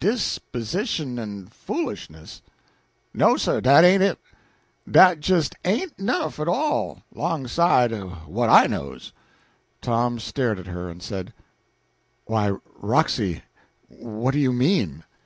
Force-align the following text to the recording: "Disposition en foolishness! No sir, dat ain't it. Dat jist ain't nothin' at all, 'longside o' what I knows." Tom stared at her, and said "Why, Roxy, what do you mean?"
"Disposition 0.00 1.18
en 1.18 1.46
foolishness! 1.46 2.42
No 3.14 3.38
sir, 3.38 3.62
dat 3.62 3.84
ain't 3.84 4.02
it. 4.02 4.18
Dat 4.90 5.20
jist 5.20 5.54
ain't 5.64 5.98
nothin' 5.98 6.42
at 6.42 6.46
all, 6.48 7.02
'longside 7.14 7.90
o' 7.94 8.10
what 8.26 8.50
I 8.50 8.66
knows." 8.66 9.14
Tom 9.80 10.18
stared 10.18 10.58
at 10.58 10.66
her, 10.66 10.90
and 10.90 11.02
said 11.02 11.32
"Why, 12.26 12.52
Roxy, 12.76 13.44
what 13.88 14.32
do 14.34 14.40
you 14.40 14.52
mean?" 14.52 15.04